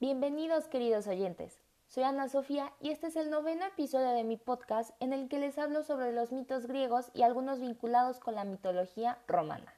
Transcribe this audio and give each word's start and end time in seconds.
Bienvenidos 0.00 0.66
queridos 0.66 1.06
oyentes. 1.08 1.60
Soy 1.86 2.04
Ana 2.04 2.26
Sofía 2.30 2.72
y 2.80 2.88
este 2.88 3.08
es 3.08 3.16
el 3.16 3.28
noveno 3.28 3.66
episodio 3.66 4.08
de 4.12 4.24
mi 4.24 4.38
podcast 4.38 4.92
en 4.98 5.12
el 5.12 5.28
que 5.28 5.38
les 5.38 5.58
hablo 5.58 5.82
sobre 5.82 6.10
los 6.12 6.32
mitos 6.32 6.66
griegos 6.66 7.10
y 7.12 7.20
algunos 7.20 7.60
vinculados 7.60 8.18
con 8.18 8.34
la 8.34 8.44
mitología 8.44 9.18
romana. 9.28 9.74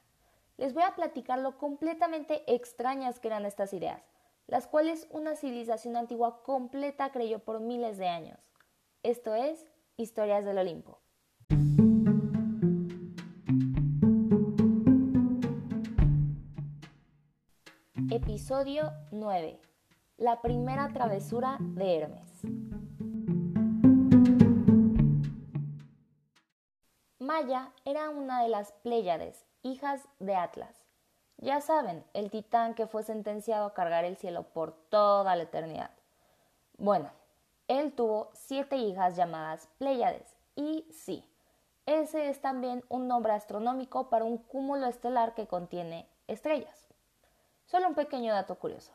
Les 0.55 0.73
voy 0.73 0.83
a 0.83 0.95
platicar 0.95 1.39
lo 1.39 1.57
completamente 1.57 2.41
extrañas 2.55 3.19
que 3.19 3.27
eran 3.27 3.45
estas 3.45 3.73
ideas, 3.73 4.01
las 4.47 4.65
cuales 4.65 5.07
una 5.09 5.35
civilización 5.35 5.97
antigua 5.97 6.41
completa 6.43 7.11
creyó 7.11 7.39
por 7.39 7.59
miles 7.59 7.97
de 7.97 8.07
años. 8.07 8.39
Esto 9.03 9.35
es 9.35 9.65
Historias 9.97 10.45
del 10.45 10.57
Olimpo. 10.57 10.99
Episodio 18.09 18.89
9 19.11 19.72
la 20.17 20.41
primera 20.41 20.89
travesura 20.93 21.57
de 21.59 21.97
Hermes. 21.97 22.41
Maya 27.19 27.71
era 27.83 28.09
una 28.09 28.43
de 28.43 28.49
las 28.49 28.71
Pléyades, 28.83 29.45
hijas 29.63 30.07
de 30.19 30.35
Atlas. 30.35 30.83
Ya 31.37 31.61
saben, 31.61 32.05
el 32.13 32.29
titán 32.29 32.75
que 32.75 32.85
fue 32.85 33.03
sentenciado 33.03 33.65
a 33.65 33.73
cargar 33.73 34.05
el 34.05 34.17
cielo 34.17 34.43
por 34.43 34.73
toda 34.89 35.35
la 35.35 35.43
eternidad. 35.43 35.91
Bueno, 36.77 37.09
él 37.67 37.93
tuvo 37.93 38.29
siete 38.33 38.77
hijas 38.77 39.15
llamadas 39.15 39.67
Pléyades, 39.79 40.35
y 40.55 40.85
sí, 40.91 41.27
ese 41.85 42.29
es 42.29 42.39
también 42.39 42.83
un 42.87 43.07
nombre 43.07 43.33
astronómico 43.33 44.09
para 44.09 44.25
un 44.25 44.37
cúmulo 44.37 44.85
estelar 44.85 45.33
que 45.33 45.47
contiene 45.47 46.07
estrellas. 46.27 46.87
Solo 47.65 47.87
un 47.87 47.95
pequeño 47.95 48.31
dato 48.31 48.55
curioso. 48.55 48.93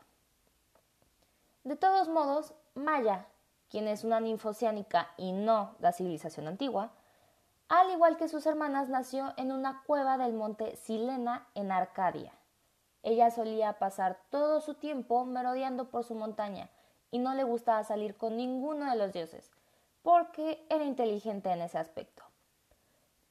De 1.69 1.75
todos 1.75 2.07
modos, 2.07 2.55
Maya, 2.73 3.27
quien 3.69 3.87
es 3.87 4.03
una 4.03 4.19
ninfociánica 4.19 5.11
y 5.17 5.33
no 5.33 5.75
la 5.77 5.91
civilización 5.91 6.47
antigua, 6.47 6.89
al 7.67 7.91
igual 7.91 8.17
que 8.17 8.27
sus 8.27 8.47
hermanas, 8.47 8.89
nació 8.89 9.35
en 9.37 9.51
una 9.51 9.83
cueva 9.83 10.17
del 10.17 10.33
monte 10.33 10.75
Silena 10.77 11.45
en 11.53 11.71
Arcadia. 11.71 12.33
Ella 13.03 13.29
solía 13.29 13.77
pasar 13.77 14.19
todo 14.31 14.61
su 14.61 14.73
tiempo 14.73 15.25
merodeando 15.25 15.91
por 15.91 16.03
su 16.03 16.15
montaña 16.15 16.71
y 17.11 17.19
no 17.19 17.35
le 17.35 17.43
gustaba 17.43 17.83
salir 17.83 18.17
con 18.17 18.35
ninguno 18.35 18.89
de 18.89 18.97
los 18.97 19.13
dioses, 19.13 19.51
porque 20.01 20.65
era 20.71 20.85
inteligente 20.85 21.51
en 21.51 21.61
ese 21.61 21.77
aspecto. 21.77 22.23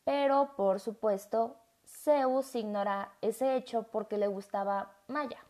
Pero, 0.05 0.55
por 0.55 0.79
supuesto, 0.79 1.57
Zeus 1.85 2.55
ignora 2.55 3.15
ese 3.21 3.57
hecho 3.57 3.83
porque 3.83 4.17
le 4.17 4.29
gustaba 4.29 4.93
Maya. 5.09 5.45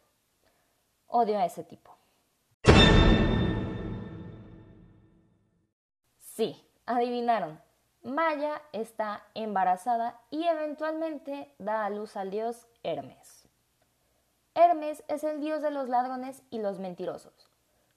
Odio 1.08 1.38
a 1.38 1.44
ese 1.44 1.64
tipo. 1.64 1.97
Sí, 6.38 6.64
adivinaron. 6.86 7.60
Maya 8.04 8.62
está 8.70 9.24
embarazada 9.34 10.20
y 10.30 10.44
eventualmente 10.44 11.52
da 11.58 11.84
a 11.84 11.90
luz 11.90 12.16
al 12.16 12.30
dios 12.30 12.68
Hermes. 12.84 13.48
Hermes 14.54 15.02
es 15.08 15.24
el 15.24 15.40
dios 15.40 15.62
de 15.62 15.72
los 15.72 15.88
ladrones 15.88 16.44
y 16.50 16.60
los 16.60 16.78
mentirosos. 16.78 17.50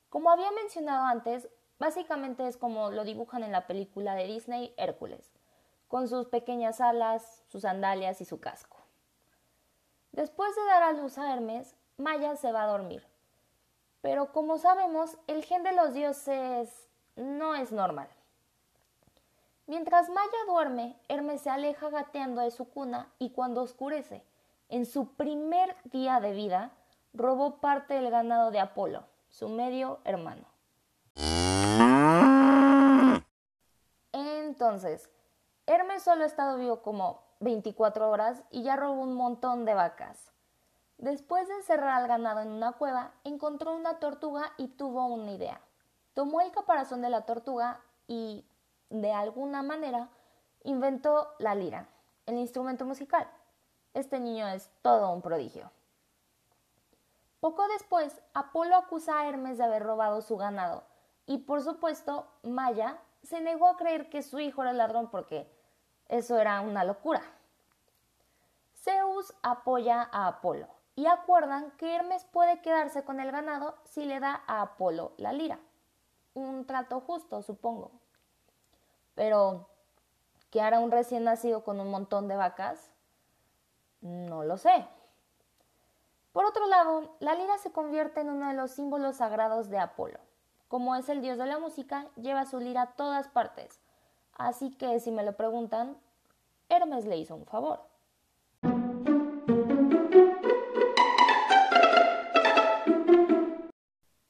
Como 0.09 0.31
había 0.31 0.49
mencionado 0.53 1.05
antes, 1.05 1.49
básicamente 1.77 2.47
es 2.47 2.57
como 2.57 2.89
lo 2.89 3.03
dibujan 3.03 3.43
en 3.43 3.51
la 3.51 3.67
película 3.67 4.15
de 4.15 4.25
Disney 4.25 4.73
Hércules, 4.75 5.31
con 5.87 6.07
sus 6.07 6.25
pequeñas 6.25 6.81
alas, 6.81 7.43
sus 7.47 7.61
sandalias 7.61 8.21
y 8.21 8.25
su 8.25 8.39
casco. 8.39 8.77
Después 10.13 10.55
de 10.55 10.65
dar 10.65 10.81
a 10.81 10.93
luz 10.93 11.19
a 11.19 11.31
Hermes, 11.31 11.75
Maya 11.97 12.35
se 12.37 12.51
va 12.51 12.63
a 12.63 12.71
dormir. 12.71 13.05
Pero 14.01 14.31
como 14.31 14.57
sabemos, 14.57 15.15
el 15.27 15.45
gen 15.45 15.61
de 15.61 15.73
los 15.73 15.93
dioses 15.93 16.89
no 17.15 17.53
es 17.53 17.71
normal. 17.71 18.09
Mientras 19.71 20.09
Maya 20.09 20.37
duerme, 20.47 20.99
Hermes 21.07 21.39
se 21.39 21.49
aleja 21.49 21.89
gateando 21.89 22.41
de 22.41 22.51
su 22.51 22.65
cuna 22.69 23.09
y 23.19 23.29
cuando 23.29 23.61
oscurece, 23.61 24.21
en 24.67 24.85
su 24.85 25.13
primer 25.13 25.77
día 25.85 26.19
de 26.19 26.33
vida, 26.33 26.71
robó 27.13 27.61
parte 27.61 27.93
del 27.93 28.11
ganado 28.11 28.51
de 28.51 28.59
Apolo, 28.59 29.05
su 29.29 29.47
medio 29.47 29.99
hermano. 30.03 30.43
Entonces, 34.11 35.09
Hermes 35.65 36.03
solo 36.03 36.23
ha 36.23 36.27
estado 36.27 36.57
vivo 36.57 36.81
como 36.81 37.21
24 37.39 38.09
horas 38.09 38.43
y 38.51 38.63
ya 38.63 38.75
robó 38.75 39.01
un 39.01 39.13
montón 39.13 39.63
de 39.63 39.73
vacas. 39.73 40.33
Después 40.97 41.47
de 41.47 41.55
encerrar 41.55 41.91
al 41.91 42.09
ganado 42.09 42.41
en 42.41 42.49
una 42.49 42.73
cueva, 42.73 43.13
encontró 43.23 43.73
una 43.73 43.99
tortuga 43.99 44.51
y 44.57 44.67
tuvo 44.67 45.05
una 45.05 45.31
idea. 45.31 45.61
Tomó 46.13 46.41
el 46.41 46.51
caparazón 46.51 47.01
de 47.01 47.09
la 47.09 47.21
tortuga 47.21 47.79
y 48.05 48.43
de 48.91 49.11
alguna 49.11 49.63
manera, 49.63 50.09
inventó 50.63 51.33
la 51.39 51.55
lira, 51.55 51.87
el 52.25 52.37
instrumento 52.37 52.85
musical. 52.85 53.27
Este 53.93 54.19
niño 54.19 54.47
es 54.47 54.69
todo 54.81 55.11
un 55.11 55.21
prodigio. 55.21 55.71
Poco 57.39 57.67
después, 57.69 58.21
Apolo 58.33 58.75
acusa 58.75 59.19
a 59.19 59.27
Hermes 59.27 59.57
de 59.57 59.63
haber 59.63 59.81
robado 59.81 60.21
su 60.21 60.37
ganado, 60.37 60.83
y 61.25 61.39
por 61.39 61.63
supuesto, 61.63 62.27
Maya 62.43 62.99
se 63.23 63.41
negó 63.41 63.67
a 63.67 63.77
creer 63.77 64.09
que 64.09 64.21
su 64.21 64.39
hijo 64.39 64.61
era 64.61 64.71
el 64.71 64.77
ladrón 64.77 65.09
porque 65.09 65.51
eso 66.07 66.37
era 66.37 66.61
una 66.61 66.83
locura. 66.83 67.21
Zeus 68.75 69.33
apoya 69.43 70.09
a 70.11 70.27
Apolo 70.27 70.67
y 70.95 71.05
acuerdan 71.05 71.71
que 71.77 71.95
Hermes 71.95 72.25
puede 72.25 72.61
quedarse 72.61 73.03
con 73.03 73.19
el 73.19 73.31
ganado 73.31 73.75
si 73.85 74.05
le 74.05 74.19
da 74.19 74.43
a 74.47 74.61
Apolo 74.61 75.13
la 75.17 75.33
lira. 75.33 75.59
Un 76.33 76.65
trato 76.65 76.99
justo, 77.01 77.41
supongo. 77.41 77.91
Pero, 79.15 79.67
¿qué 80.49 80.61
hará 80.61 80.79
un 80.79 80.91
recién 80.91 81.23
nacido 81.23 81.63
con 81.63 81.79
un 81.79 81.89
montón 81.89 82.27
de 82.27 82.35
vacas? 82.35 82.91
No 84.01 84.43
lo 84.43 84.57
sé. 84.57 84.87
Por 86.31 86.45
otro 86.45 86.65
lado, 86.67 87.15
la 87.19 87.35
lira 87.35 87.57
se 87.57 87.71
convierte 87.71 88.21
en 88.21 88.29
uno 88.29 88.47
de 88.47 88.53
los 88.53 88.71
símbolos 88.71 89.17
sagrados 89.17 89.69
de 89.69 89.79
Apolo. 89.79 90.19
Como 90.69 90.95
es 90.95 91.09
el 91.09 91.21
dios 91.21 91.37
de 91.37 91.45
la 91.45 91.59
música, 91.59 92.07
lleva 92.15 92.45
su 92.45 92.59
lira 92.59 92.83
a 92.83 92.91
todas 92.93 93.27
partes. 93.27 93.81
Así 94.37 94.71
que, 94.71 94.99
si 95.01 95.11
me 95.11 95.23
lo 95.23 95.35
preguntan, 95.35 95.97
Hermes 96.69 97.05
le 97.05 97.17
hizo 97.17 97.35
un 97.35 97.45
favor. 97.45 97.81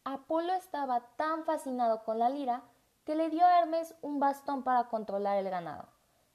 Apolo 0.04 0.54
estaba 0.54 1.02
tan 1.18 1.46
fascinado 1.46 2.04
con 2.04 2.18
la 2.18 2.30
lira 2.30 2.64
que 3.06 3.16
le 3.16 3.30
dio 3.30 3.46
a 3.46 3.60
Hermes 3.60 3.96
un 4.02 4.20
bastón 4.20 4.64
para 4.64 4.90
controlar 4.90 5.38
el 5.38 5.50
ganado. 5.50 5.88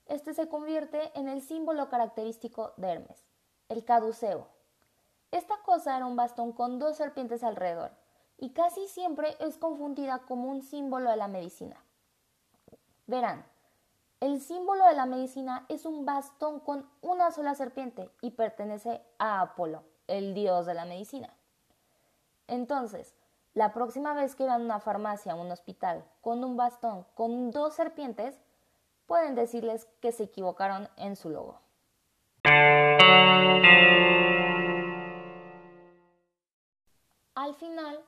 Este 0.07 0.35
se 0.35 0.49
convierte 0.49 1.11
en 1.19 1.29
el 1.29 1.43
símbolo 1.43 1.89
característico 1.89 2.73
de 2.77 2.93
Hermes, 2.93 3.27
el 3.69 3.85
caduceo. 3.85 4.49
Esta 5.31 5.57
cosa 5.65 5.97
era 5.97 6.07
un 6.07 6.17
bastón 6.17 6.53
con 6.53 6.79
dos 6.79 6.97
serpientes 6.97 7.43
alrededor, 7.43 7.93
y 8.39 8.51
casi 8.51 8.87
siempre 8.89 9.37
es 9.41 9.59
confundida 9.59 10.21
como 10.21 10.51
un 10.51 10.63
símbolo 10.63 11.11
de 11.11 11.17
la 11.17 11.29
medicina. 11.29 11.83
Verán, 13.07 13.45
el 14.21 14.41
símbolo 14.41 14.87
de 14.87 14.95
la 14.95 15.07
medicina 15.07 15.67
es 15.69 15.85
un 15.85 16.05
bastón 16.05 16.61
con 16.61 16.89
una 17.03 17.31
sola 17.31 17.55
serpiente 17.55 18.11
y 18.21 18.31
pertenece 18.31 19.03
a 19.19 19.41
Apolo, 19.41 19.85
el 20.07 20.35
dios 20.35 20.67
de 20.67 20.75
la 20.75 20.85
medicina. 20.85 21.33
Entonces, 22.49 23.15
la 23.57 23.73
próxima 23.73 24.13
vez 24.13 24.37
que 24.37 24.45
vean 24.45 24.61
una 24.61 24.81
farmacia 24.81 25.35
o 25.35 25.41
un 25.41 25.51
hospital 25.51 26.05
con 26.21 26.45
un 26.45 26.59
bastón 26.59 27.07
con 27.15 27.51
dos 27.51 27.73
serpientes, 27.73 28.39
pueden 29.07 29.35
decirles 29.35 29.89
que 30.03 30.13
se 30.13 30.25
equivocaron 30.25 30.91
en 30.99 31.17
su 31.17 31.31
logo. 31.31 31.59
Al 37.35 37.55
final, 37.55 38.05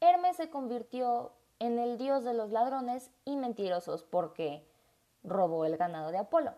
Hermes 0.00 0.36
se 0.36 0.50
convirtió 0.50 1.32
en 1.58 1.80
el 1.80 1.98
dios 1.98 2.22
de 2.22 2.34
los 2.34 2.52
ladrones 2.52 3.10
y 3.24 3.36
mentirosos 3.36 4.04
porque 4.04 4.64
robó 5.24 5.64
el 5.64 5.76
ganado 5.76 6.12
de 6.12 6.18
Apolo. 6.18 6.54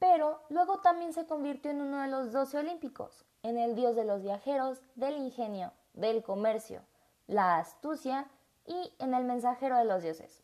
Pero 0.00 0.40
luego 0.48 0.80
también 0.80 1.12
se 1.12 1.26
convirtió 1.26 1.70
en 1.70 1.82
uno 1.82 2.02
de 2.02 2.08
los 2.08 2.32
doce 2.32 2.58
olímpicos, 2.58 3.24
en 3.44 3.58
el 3.58 3.76
dios 3.76 3.94
de 3.94 4.04
los 4.04 4.22
viajeros, 4.22 4.82
del 4.96 5.16
ingenio, 5.18 5.72
del 5.94 6.24
comercio, 6.24 6.82
la 7.26 7.58
astucia 7.58 8.26
y 8.64 8.92
en 8.98 9.14
el 9.14 9.24
mensajero 9.24 9.76
de 9.76 9.84
los 9.84 10.02
dioses. 10.02 10.42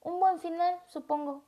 Un 0.00 0.20
buen 0.20 0.38
final, 0.38 0.78
supongo. 0.86 1.42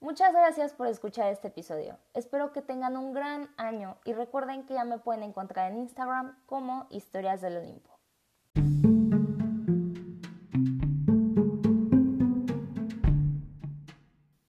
Muchas 0.00 0.32
gracias 0.32 0.74
por 0.74 0.86
escuchar 0.86 1.32
este 1.32 1.48
episodio. 1.48 1.98
Espero 2.14 2.52
que 2.52 2.62
tengan 2.62 2.96
un 2.96 3.12
gran 3.12 3.52
año 3.56 3.96
y 4.04 4.12
recuerden 4.12 4.64
que 4.64 4.74
ya 4.74 4.84
me 4.84 4.98
pueden 4.98 5.24
encontrar 5.24 5.72
en 5.72 5.78
Instagram 5.78 6.38
como 6.46 6.86
Historias 6.90 7.40
del 7.40 7.56
Olimpo. 7.56 7.97